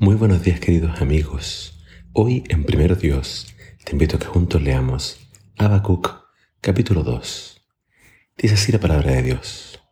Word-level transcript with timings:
Muy 0.00 0.14
buenos 0.14 0.44
días 0.44 0.60
queridos 0.60 1.02
amigos. 1.02 1.84
Hoy 2.12 2.44
en 2.50 2.62
Primero 2.62 2.94
Dios 2.94 3.52
te 3.82 3.92
invito 3.92 4.14
a 4.14 4.20
que 4.20 4.26
juntos 4.26 4.62
leamos 4.62 5.28
Habacuc 5.56 6.22
capítulo 6.60 7.02
2. 7.02 7.60
Dice 8.36 8.54
así 8.54 8.70
la 8.70 8.78
palabra 8.78 9.10
de 9.10 9.22
Dios. 9.24 9.82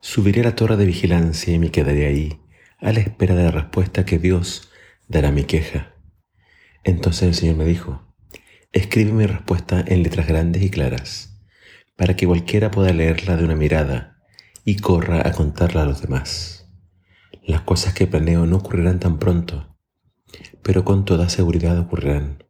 Subiré 0.00 0.42
a 0.42 0.44
la 0.44 0.54
torre 0.54 0.76
de 0.76 0.84
vigilancia 0.84 1.54
y 1.54 1.58
me 1.58 1.70
quedaré 1.70 2.04
ahí 2.04 2.42
a 2.78 2.92
la 2.92 3.00
espera 3.00 3.34
de 3.34 3.44
la 3.44 3.50
respuesta 3.50 4.04
que 4.04 4.18
Dios 4.18 4.68
dará 5.08 5.28
a 5.28 5.32
mi 5.32 5.44
queja. 5.44 5.94
Entonces 6.84 7.22
el 7.22 7.34
Señor 7.34 7.56
me 7.56 7.64
dijo, 7.64 8.14
escribe 8.72 9.12
mi 9.12 9.24
respuesta 9.24 9.82
en 9.88 10.02
letras 10.02 10.26
grandes 10.26 10.62
y 10.62 10.68
claras, 10.68 11.40
para 11.96 12.16
que 12.16 12.26
cualquiera 12.26 12.70
pueda 12.70 12.92
leerla 12.92 13.38
de 13.38 13.44
una 13.46 13.56
mirada 13.56 14.18
y 14.62 14.76
corra 14.76 15.26
a 15.26 15.32
contarla 15.32 15.84
a 15.84 15.86
los 15.86 16.02
demás. 16.02 16.65
Las 17.46 17.60
cosas 17.60 17.94
que 17.94 18.08
planeo 18.08 18.44
no 18.44 18.56
ocurrirán 18.56 18.98
tan 18.98 19.20
pronto, 19.20 19.78
pero 20.64 20.84
con 20.84 21.04
toda 21.04 21.28
seguridad 21.28 21.78
ocurrirán. 21.78 22.42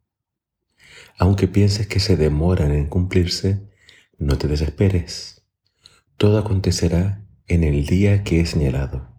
Aunque 1.19 1.49
pienses 1.49 1.87
que 1.87 2.01
se 2.01 2.17
demoran 2.17 2.73
en 2.73 2.87
cumplirse, 2.87 3.69
no 4.17 4.39
te 4.39 4.49
desesperes. 4.49 5.45
Todo 6.17 6.39
acontecerá 6.39 7.27
en 7.47 7.63
el 7.63 7.85
día 7.85 8.25
que 8.25 8.41
he 8.41 8.47
señalado. 8.47 9.15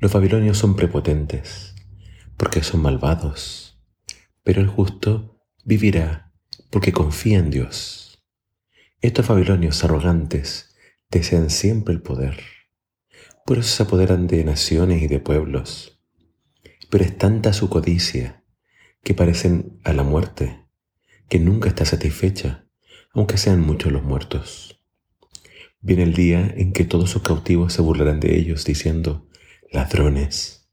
Los 0.00 0.12
babilonios 0.12 0.58
son 0.58 0.76
prepotentes, 0.76 1.74
porque 2.36 2.62
son 2.62 2.82
malvados, 2.82 3.80
pero 4.42 4.60
el 4.60 4.68
justo 4.68 5.40
vivirá 5.64 6.34
porque 6.68 6.92
confía 6.92 7.38
en 7.38 7.48
Dios. 7.48 8.22
Estos 9.00 9.28
babilonios 9.28 9.82
arrogantes 9.82 10.76
desean 11.08 11.48
siempre 11.48 11.94
el 11.94 12.02
poder 12.02 12.57
por 13.48 13.56
eso 13.56 13.76
se 13.76 13.82
apoderan 13.84 14.26
de 14.26 14.44
naciones 14.44 15.00
y 15.00 15.06
de 15.06 15.20
pueblos. 15.20 16.02
Pero 16.90 17.02
es 17.02 17.16
tanta 17.16 17.54
su 17.54 17.70
codicia 17.70 18.44
que 19.02 19.14
parecen 19.14 19.80
a 19.84 19.94
la 19.94 20.02
muerte, 20.02 20.66
que 21.30 21.38
nunca 21.38 21.70
está 21.70 21.86
satisfecha, 21.86 22.66
aunque 23.14 23.38
sean 23.38 23.62
muchos 23.62 23.90
los 23.90 24.02
muertos. 24.02 24.82
Viene 25.80 26.02
el 26.02 26.12
día 26.12 26.52
en 26.58 26.74
que 26.74 26.84
todos 26.84 27.08
sus 27.08 27.22
cautivos 27.22 27.72
se 27.72 27.80
burlarán 27.80 28.20
de 28.20 28.36
ellos, 28.36 28.66
diciendo, 28.66 29.26
ladrones, 29.72 30.68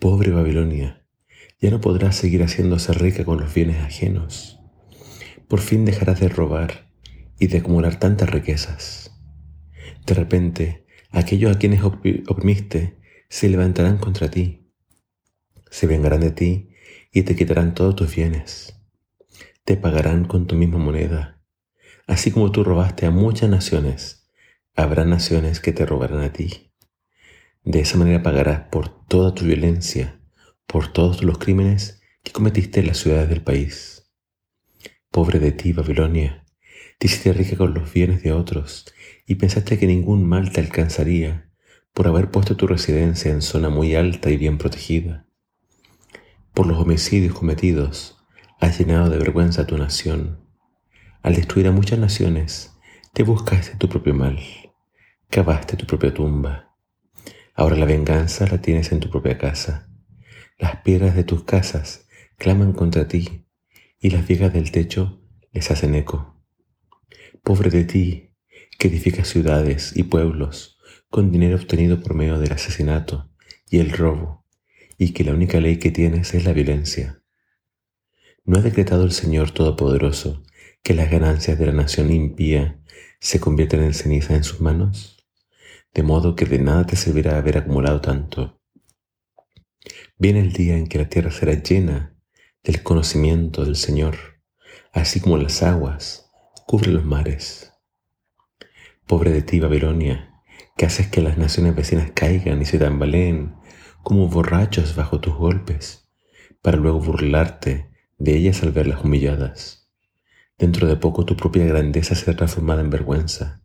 pobre 0.00 0.32
Babilonia, 0.32 1.06
ya 1.60 1.70
no 1.70 1.80
podrás 1.80 2.16
seguir 2.16 2.42
haciéndose 2.42 2.92
rica 2.94 3.24
con 3.24 3.38
los 3.38 3.54
bienes 3.54 3.80
ajenos. 3.80 4.58
Por 5.46 5.60
fin 5.60 5.84
dejarás 5.84 6.18
de 6.18 6.28
robar 6.28 6.90
y 7.38 7.46
de 7.46 7.58
acumular 7.58 8.00
tantas 8.00 8.28
riquezas. 8.28 9.12
De 10.04 10.14
repente, 10.14 10.81
Aquellos 11.12 11.54
a 11.54 11.58
quienes 11.58 11.82
oprimiste 11.84 12.96
se 13.28 13.50
levantarán 13.50 13.98
contra 13.98 14.30
ti, 14.30 14.72
se 15.70 15.86
vengarán 15.86 16.20
de 16.20 16.30
ti 16.30 16.70
y 17.12 17.22
te 17.22 17.36
quitarán 17.36 17.74
todos 17.74 17.94
tus 17.96 18.16
bienes. 18.16 18.80
Te 19.64 19.76
pagarán 19.76 20.24
con 20.24 20.46
tu 20.46 20.54
misma 20.54 20.78
moneda. 20.78 21.38
Así 22.06 22.30
como 22.30 22.50
tú 22.50 22.64
robaste 22.64 23.04
a 23.04 23.10
muchas 23.10 23.50
naciones, 23.50 24.30
habrá 24.74 25.04
naciones 25.04 25.60
que 25.60 25.72
te 25.72 25.84
robarán 25.84 26.20
a 26.20 26.32
ti. 26.32 26.72
De 27.62 27.80
esa 27.80 27.98
manera 27.98 28.22
pagarás 28.22 28.68
por 28.70 28.88
toda 29.06 29.34
tu 29.34 29.44
violencia, 29.44 30.18
por 30.66 30.90
todos 30.90 31.22
los 31.22 31.36
crímenes 31.36 32.00
que 32.22 32.32
cometiste 32.32 32.80
en 32.80 32.86
las 32.86 32.96
ciudades 32.96 33.28
del 33.28 33.42
país. 33.42 34.10
Pobre 35.10 35.40
de 35.40 35.52
ti, 35.52 35.74
Babilonia, 35.74 36.46
te 36.98 37.06
hiciste 37.06 37.34
rica 37.34 37.56
con 37.58 37.74
los 37.74 37.92
bienes 37.92 38.22
de 38.22 38.32
otros 38.32 38.86
y 39.26 39.36
pensaste 39.36 39.78
que 39.78 39.86
ningún 39.86 40.28
mal 40.28 40.52
te 40.52 40.60
alcanzaría 40.60 41.50
por 41.92 42.08
haber 42.08 42.30
puesto 42.30 42.56
tu 42.56 42.66
residencia 42.66 43.30
en 43.30 43.42
zona 43.42 43.68
muy 43.68 43.94
alta 43.94 44.30
y 44.30 44.36
bien 44.36 44.58
protegida. 44.58 45.26
Por 46.54 46.66
los 46.66 46.78
homicidios 46.78 47.34
cometidos, 47.34 48.18
has 48.60 48.78
llenado 48.78 49.10
de 49.10 49.18
vergüenza 49.18 49.62
a 49.62 49.66
tu 49.66 49.76
nación. 49.76 50.40
Al 51.22 51.34
destruir 51.34 51.66
a 51.68 51.72
muchas 51.72 51.98
naciones, 51.98 52.72
te 53.12 53.22
buscaste 53.22 53.76
tu 53.76 53.88
propio 53.88 54.14
mal, 54.14 54.38
cavaste 55.28 55.76
tu 55.76 55.86
propia 55.86 56.12
tumba. 56.14 56.74
Ahora 57.54 57.76
la 57.76 57.84
venganza 57.84 58.46
la 58.46 58.60
tienes 58.60 58.92
en 58.92 59.00
tu 59.00 59.10
propia 59.10 59.36
casa. 59.36 59.88
Las 60.58 60.76
piedras 60.76 61.14
de 61.14 61.24
tus 61.24 61.44
casas 61.44 62.06
claman 62.38 62.72
contra 62.72 63.08
ti 63.08 63.46
y 64.00 64.10
las 64.10 64.26
vigas 64.26 64.52
del 64.52 64.70
techo 64.70 65.22
les 65.52 65.70
hacen 65.70 65.94
eco. 65.94 66.42
Pobre 67.42 67.70
de 67.70 67.84
ti, 67.84 68.31
que 68.78 68.88
edifica 68.88 69.24
ciudades 69.24 69.92
y 69.96 70.04
pueblos 70.04 70.78
con 71.10 71.30
dinero 71.30 71.56
obtenido 71.56 72.00
por 72.00 72.14
medio 72.14 72.38
del 72.38 72.52
asesinato 72.52 73.30
y 73.68 73.78
el 73.78 73.90
robo, 73.90 74.46
y 74.98 75.12
que 75.12 75.24
la 75.24 75.32
única 75.32 75.60
ley 75.60 75.78
que 75.78 75.90
tienes 75.90 76.34
es 76.34 76.44
la 76.44 76.52
violencia. 76.52 77.22
¿No 78.44 78.58
ha 78.58 78.62
decretado 78.62 79.04
el 79.04 79.12
Señor 79.12 79.50
Todopoderoso 79.50 80.42
que 80.82 80.94
las 80.94 81.10
ganancias 81.10 81.58
de 81.58 81.66
la 81.66 81.72
nación 81.72 82.12
impía 82.12 82.80
se 83.20 83.40
convierten 83.40 83.82
en 83.82 83.94
ceniza 83.94 84.34
en 84.34 84.42
sus 84.42 84.60
manos? 84.60 85.24
De 85.94 86.02
modo 86.02 86.34
que 86.34 86.46
de 86.46 86.58
nada 86.58 86.86
te 86.86 86.96
servirá 86.96 87.36
haber 87.36 87.58
acumulado 87.58 88.00
tanto. 88.00 88.60
Viene 90.18 90.40
el 90.40 90.52
día 90.52 90.76
en 90.76 90.86
que 90.86 90.98
la 90.98 91.08
tierra 91.08 91.30
será 91.30 91.54
llena 91.54 92.16
del 92.62 92.82
conocimiento 92.82 93.64
del 93.64 93.76
Señor, 93.76 94.16
así 94.92 95.20
como 95.20 95.36
las 95.36 95.62
aguas 95.62 96.30
cubren 96.66 96.94
los 96.94 97.04
mares. 97.04 97.71
Pobre 99.12 99.30
de 99.30 99.42
ti, 99.42 99.60
Babilonia, 99.60 100.42
que 100.74 100.86
haces 100.86 101.06
que 101.06 101.20
las 101.20 101.36
naciones 101.36 101.76
vecinas 101.76 102.12
caigan 102.14 102.62
y 102.62 102.64
se 102.64 102.78
tambaleen 102.78 103.56
como 104.02 104.26
borrachos 104.26 104.96
bajo 104.96 105.20
tus 105.20 105.34
golpes, 105.34 106.08
para 106.62 106.78
luego 106.78 106.98
burlarte 106.98 107.90
de 108.16 108.34
ellas 108.34 108.62
al 108.62 108.72
verlas 108.72 109.04
humilladas. 109.04 109.90
Dentro 110.56 110.88
de 110.88 110.96
poco 110.96 111.26
tu 111.26 111.36
propia 111.36 111.66
grandeza 111.66 112.14
será 112.14 112.38
transformada 112.38 112.80
en 112.80 112.88
vergüenza. 112.88 113.62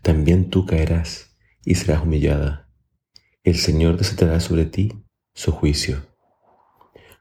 También 0.00 0.48
tú 0.48 0.64
caerás 0.64 1.36
y 1.64 1.74
serás 1.74 2.04
humillada. 2.04 2.68
El 3.42 3.56
Señor 3.56 3.96
desatará 3.96 4.38
sobre 4.38 4.66
ti 4.66 4.92
su 5.34 5.50
juicio. 5.50 6.06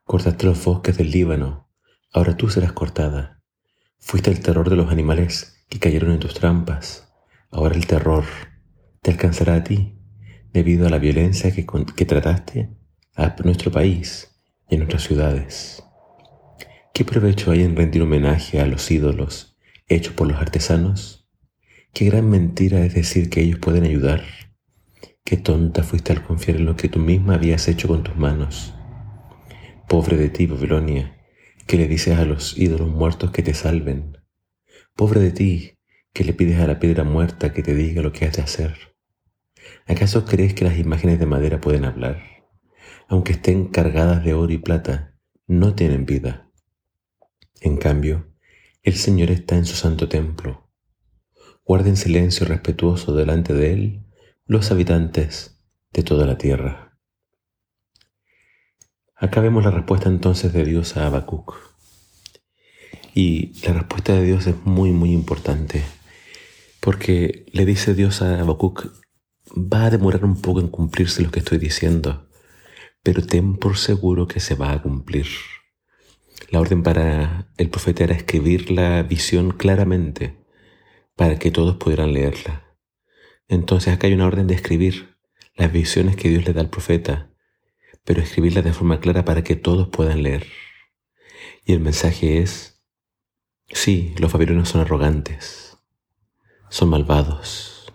Cortaste 0.04 0.46
los 0.46 0.64
bosques 0.64 0.96
del 0.96 1.10
Líbano, 1.10 1.72
ahora 2.14 2.38
tú 2.38 2.50
serás 2.50 2.74
cortada. 2.74 3.42
Fuiste 3.98 4.30
el 4.30 4.42
terror 4.42 4.70
de 4.70 4.76
los 4.76 4.92
animales 4.92 5.66
que 5.70 5.80
cayeron 5.80 6.12
en 6.12 6.20
tus 6.20 6.36
trampas 6.36 7.08
Ahora 7.52 7.76
el 7.76 7.86
terror 7.86 8.24
te 9.02 9.12
alcanzará 9.12 9.56
a 9.56 9.64
ti 9.64 9.98
debido 10.54 10.88
a 10.88 10.90
la 10.90 11.00
violencia 11.00 11.52
que, 11.52 12.06
trataste 12.06 12.70
a 13.16 13.36
nuestro 13.44 13.72
país 13.72 14.32
y 14.70 14.76
a 14.76 14.78
nuestras 14.78 15.04
ciudades. 15.04 15.84
¿Qué 16.94 17.04
provecho 17.04 17.52
hay 17.52 17.64
en 17.64 17.76
rendir 17.76 18.02
homenaje 18.02 18.62
a 18.62 18.66
los 18.66 18.90
ídolos 18.90 19.58
hechos 19.88 20.14
por 20.14 20.28
los 20.28 20.42
artesanos? 20.42 21.28
Qué 21.94 22.06
gran 22.06 22.30
mentira 22.30 22.86
es 22.86 22.94
decir 22.94 23.30
que 23.30 23.42
ellos 23.42 23.60
pueden 23.60 23.84
ayudar. 23.84 24.24
Qué 25.26 25.36
tonta 25.36 25.84
fuiste 25.84 26.14
al 26.14 26.24
confiar 26.24 26.58
en 26.58 26.66
lo 26.66 26.78
que 26.78 26.88
tú 26.88 27.00
misma 27.00 27.36
habías 27.36 27.68
hecho 27.68 27.90
con 27.90 28.04
tus 28.04 28.16
manos. 28.16 28.74
Pobre 29.90 30.16
de 30.16 30.30
ti, 30.30 30.46
Babilonia, 30.48 31.18
que 31.68 31.76
le 31.76 31.90
dices 31.90 32.18
a 32.18 32.24
los 32.24 32.58
ídolos 32.58 32.88
muertos 32.88 33.32
que 33.32 33.44
te 33.44 33.54
salven. 33.54 34.18
Pobre 34.96 35.20
de 35.20 35.32
ti, 35.32 35.74
que 36.14 36.24
le 36.24 36.34
pides 36.34 36.60
a 36.60 36.68
la 36.68 36.80
piedra 36.80 37.04
muerta 37.04 37.54
que 37.54 37.64
te 37.64 37.74
diga 37.74 38.02
lo 38.02 38.12
que 38.12 38.26
has 38.26 38.36
de 38.36 38.42
hacer? 38.42 38.96
¿Acaso 39.88 40.26
crees 40.26 40.54
que 40.54 40.66
las 40.66 40.78
imágenes 40.78 41.20
de 41.20 41.26
madera 41.26 41.62
pueden 41.62 41.86
hablar? 41.86 42.22
Aunque 43.08 43.34
estén 43.34 43.68
cargadas 43.68 44.24
de 44.24 44.34
oro 44.34 44.52
y 44.52 44.58
plata, 44.58 45.18
no 45.48 45.76
tienen 45.76 46.06
vida. 46.06 46.50
En 47.60 47.78
cambio, 47.78 48.34
el 48.84 48.96
Señor 48.96 49.32
está 49.32 49.56
en 49.56 49.66
su 49.66 49.76
santo 49.76 50.10
templo. 50.10 50.70
Guarden 51.64 51.96
silencio 51.96 52.46
respetuoso 52.46 53.14
delante 53.16 53.54
de 53.54 53.74
Él 53.74 54.06
los 54.46 54.72
habitantes 54.72 55.62
de 55.92 56.04
toda 56.04 56.26
la 56.26 56.38
tierra. 56.38 56.98
Acá 59.16 59.40
vemos 59.40 59.64
la 59.64 59.72
respuesta 59.72 60.10
entonces 60.10 60.52
de 60.52 60.66
Dios 60.66 60.98
a 60.98 61.06
Habacuc. 61.06 61.56
Y 63.14 63.54
la 63.66 63.74
respuesta 63.74 64.14
de 64.14 64.24
Dios 64.24 64.48
es 64.48 64.56
muy, 64.66 64.92
muy 64.92 65.12
importante 65.12 65.84
porque 66.82 67.46
le 67.54 67.66
dice 67.66 67.94
Dios 67.94 68.22
a 68.22 68.42
Habacuc, 68.42 68.88
va 69.56 69.86
a 69.86 69.90
demorar 69.92 70.26
un 70.26 70.42
poco 70.42 70.60
en 70.60 70.68
cumplirse 70.68 71.22
lo 71.22 71.32
que 71.32 71.40
estoy 71.40 71.60
diciendo, 71.60 72.28
pero 73.04 73.26
ten 73.26 73.56
por 73.56 73.78
seguro 73.78 74.28
que 74.28 74.40
se 74.40 74.56
va 74.56 74.72
a 74.74 74.82
cumplir. 74.82 75.28
La 76.50 76.60
orden 76.60 76.82
para 76.84 77.48
el 77.58 77.70
profeta 77.70 78.04
era 78.04 78.16
escribir 78.16 78.72
la 78.72 79.04
visión 79.04 79.52
claramente 79.52 80.44
para 81.16 81.38
que 81.38 81.52
todos 81.52 81.78
pudieran 81.78 82.14
leerla. 82.14 82.76
Entonces 83.48 83.94
acá 83.94 84.08
hay 84.08 84.14
una 84.14 84.26
orden 84.26 84.48
de 84.48 84.56
escribir 84.56 85.18
las 85.56 85.72
visiones 85.72 86.16
que 86.16 86.30
Dios 86.30 86.46
le 86.46 86.54
da 86.54 86.62
al 86.62 86.70
profeta, 86.70 87.32
pero 88.04 88.22
escribirlas 88.22 88.64
de 88.64 88.74
forma 88.74 89.00
clara 89.00 89.24
para 89.24 89.44
que 89.44 89.56
todos 89.56 89.90
puedan 89.90 90.24
leer. 90.24 90.48
Y 91.64 91.74
el 91.74 91.80
mensaje 91.80 92.40
es, 92.40 92.84
sí, 93.72 94.16
los 94.18 94.34
babilonios 94.34 94.70
son 94.70 94.82
arrogantes, 94.82 95.71
son 96.72 96.88
malvados, 96.88 97.92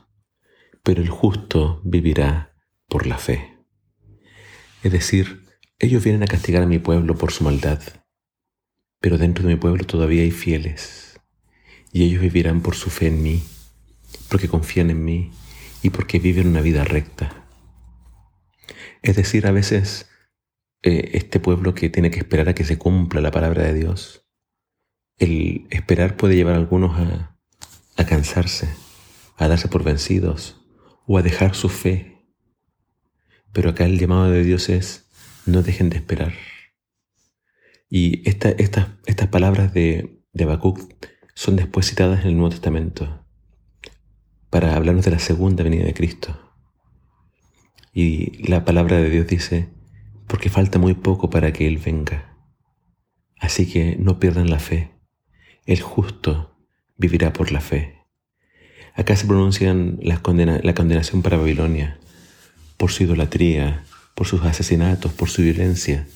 pero 0.82 1.00
el 1.00 1.08
justo 1.08 1.80
vivirá 1.82 2.54
por 2.88 3.06
la 3.06 3.16
fe. 3.16 3.56
Es 4.82 4.92
decir, 4.92 5.46
ellos 5.78 6.04
vienen 6.04 6.22
a 6.22 6.26
castigar 6.26 6.62
a 6.62 6.66
mi 6.66 6.78
pueblo 6.78 7.16
por 7.16 7.32
su 7.32 7.42
maldad, 7.42 7.80
pero 9.00 9.16
dentro 9.16 9.44
de 9.48 9.54
mi 9.54 9.58
pueblo 9.58 9.84
todavía 9.84 10.22
hay 10.22 10.30
fieles, 10.30 11.18
y 11.90 12.04
ellos 12.04 12.20
vivirán 12.20 12.60
por 12.60 12.74
su 12.74 12.90
fe 12.90 13.06
en 13.06 13.22
mí, 13.22 13.42
porque 14.28 14.46
confían 14.46 14.90
en 14.90 15.02
mí 15.02 15.30
y 15.82 15.88
porque 15.88 16.18
viven 16.18 16.46
una 16.46 16.60
vida 16.60 16.84
recta. 16.84 17.46
Es 19.00 19.16
decir, 19.16 19.46
a 19.46 19.52
veces 19.52 20.10
eh, 20.82 21.12
este 21.14 21.40
pueblo 21.40 21.74
que 21.74 21.88
tiene 21.88 22.10
que 22.10 22.18
esperar 22.18 22.50
a 22.50 22.54
que 22.54 22.64
se 22.64 22.76
cumpla 22.76 23.22
la 23.22 23.30
palabra 23.30 23.62
de 23.62 23.72
Dios, 23.72 24.28
el 25.16 25.66
esperar 25.70 26.18
puede 26.18 26.36
llevar 26.36 26.54
a 26.54 26.58
algunos 26.58 26.98
a, 26.98 27.35
a 27.96 28.04
cansarse, 28.04 28.68
a 29.36 29.48
darse 29.48 29.68
por 29.68 29.82
vencidos 29.82 30.60
o 31.06 31.18
a 31.18 31.22
dejar 31.22 31.54
su 31.54 31.68
fe. 31.68 32.24
Pero 33.52 33.70
acá 33.70 33.84
el 33.84 33.98
llamado 33.98 34.30
de 34.30 34.44
Dios 34.44 34.68
es, 34.68 35.08
no 35.46 35.62
dejen 35.62 35.90
de 35.90 35.96
esperar. 35.96 36.34
Y 37.88 38.28
esta, 38.28 38.50
estas 38.50 39.28
palabras 39.28 39.72
de, 39.72 40.20
de 40.32 40.58
son 41.34 41.56
después 41.56 41.86
citadas 41.86 42.22
en 42.22 42.28
el 42.28 42.36
Nuevo 42.36 42.50
Testamento 42.50 43.24
para 44.50 44.74
hablarnos 44.74 45.04
de 45.04 45.10
la 45.10 45.18
segunda 45.18 45.62
venida 45.62 45.84
de 45.84 45.94
Cristo. 45.94 46.38
Y 47.92 48.46
la 48.48 48.64
palabra 48.64 48.96
de 48.96 49.08
Dios 49.08 49.26
dice, 49.26 49.68
porque 50.26 50.50
falta 50.50 50.78
muy 50.78 50.94
poco 50.94 51.30
para 51.30 51.52
que 51.52 51.66
Él 51.66 51.78
venga. 51.78 52.36
Así 53.38 53.70
que 53.70 53.96
no 53.96 54.18
pierdan 54.18 54.50
la 54.50 54.58
fe. 54.58 54.92
El 55.64 55.80
justo 55.80 56.55
vivirá 56.96 57.32
por 57.32 57.52
la 57.52 57.60
fe. 57.60 57.94
Acá 58.94 59.14
se 59.16 59.26
pronuncian 59.26 59.98
la 60.02 60.22
condenación 60.22 61.22
para 61.22 61.36
Babilonia 61.36 61.98
por 62.76 62.90
su 62.90 63.04
idolatría, 63.04 63.84
por 64.14 64.26
sus 64.26 64.42
asesinatos, 64.42 65.12
por 65.12 65.28
su 65.28 65.42
violencia, 65.42 66.06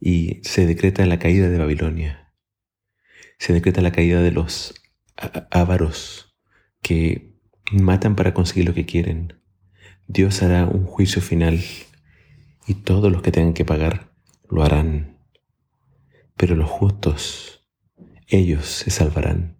y 0.00 0.40
se 0.42 0.66
decreta 0.66 1.06
la 1.06 1.18
caída 1.18 1.48
de 1.48 1.58
Babilonia. 1.58 2.32
Se 3.38 3.52
decreta 3.52 3.82
la 3.82 3.92
caída 3.92 4.22
de 4.22 4.32
los 4.32 4.74
ávaros 5.50 6.36
que 6.82 7.34
matan 7.72 8.16
para 8.16 8.34
conseguir 8.34 8.66
lo 8.66 8.74
que 8.74 8.86
quieren. 8.86 9.40
Dios 10.06 10.42
hará 10.42 10.66
un 10.66 10.84
juicio 10.84 11.20
final 11.20 11.60
y 12.66 12.74
todos 12.74 13.10
los 13.10 13.22
que 13.22 13.32
tengan 13.32 13.54
que 13.54 13.64
pagar 13.64 14.12
lo 14.48 14.62
harán. 14.62 15.18
Pero 16.36 16.54
los 16.54 16.70
justos, 16.70 17.66
ellos 18.28 18.66
se 18.66 18.90
salvarán. 18.90 19.56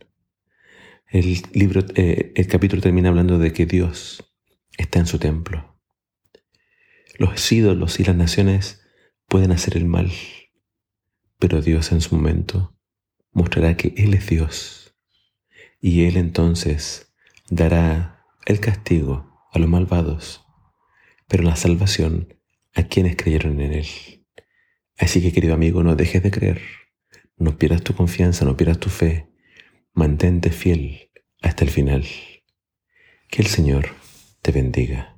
El 1.08 1.40
libro, 1.52 1.84
eh, 1.94 2.32
el 2.34 2.48
capítulo 2.48 2.82
termina 2.82 3.10
hablando 3.10 3.38
de 3.38 3.52
que 3.52 3.64
Dios 3.64 4.24
está 4.76 4.98
en 4.98 5.06
su 5.06 5.18
templo. 5.20 5.78
Los 7.16 7.52
ídolos 7.52 8.00
y 8.00 8.04
las 8.04 8.16
naciones 8.16 8.82
pueden 9.28 9.52
hacer 9.52 9.76
el 9.76 9.84
mal, 9.84 10.10
pero 11.38 11.62
Dios 11.62 11.92
en 11.92 12.00
su 12.00 12.16
momento 12.16 12.76
mostrará 13.30 13.76
que 13.76 13.94
Él 13.96 14.14
es 14.14 14.26
Dios 14.26 14.96
y 15.80 16.04
Él 16.04 16.16
entonces 16.16 17.14
dará 17.50 18.26
el 18.44 18.58
castigo 18.58 19.48
a 19.52 19.60
los 19.60 19.68
malvados, 19.68 20.44
pero 21.28 21.44
la 21.44 21.54
salvación 21.54 22.34
a 22.74 22.82
quienes 22.82 23.16
creyeron 23.16 23.60
en 23.60 23.74
Él. 23.74 23.86
Así 24.98 25.22
que 25.22 25.32
querido 25.32 25.54
amigo, 25.54 25.84
no 25.84 25.94
dejes 25.94 26.22
de 26.22 26.32
creer, 26.32 26.62
no 27.36 27.56
pierdas 27.58 27.82
tu 27.82 27.94
confianza, 27.94 28.44
no 28.44 28.56
pierdas 28.56 28.80
tu 28.80 28.88
fe, 28.88 29.30
Mantente 29.98 30.50
fiel 30.50 31.10
hasta 31.40 31.64
el 31.64 31.70
final. 31.70 32.04
Que 33.30 33.40
el 33.40 33.48
Señor 33.48 33.94
te 34.42 34.52
bendiga. 34.52 35.15